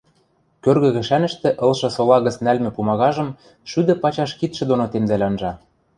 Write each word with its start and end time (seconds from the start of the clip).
Кӧргӹ 0.63 0.89
кӹшӓнӹштӹ 0.95 1.49
ылшы 1.65 1.89
сола 1.95 2.17
гӹц 2.25 2.35
нӓлмӹ 2.45 2.69
пумагажым 2.75 3.29
шӱдӹ 3.69 3.93
пачаш 4.03 4.31
кидшӹ 4.39 4.63
доно 4.69 4.85
темдӓл 4.91 5.21
анжа... 5.27 5.51